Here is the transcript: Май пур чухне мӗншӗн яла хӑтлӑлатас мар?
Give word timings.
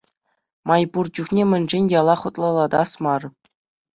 Май 0.67 0.83
пур 0.91 1.05
чухне 1.15 1.43
мӗншӗн 1.49 1.83
яла 1.99 2.15
хӑтлӑлатас 2.21 2.91
мар? 3.03 3.21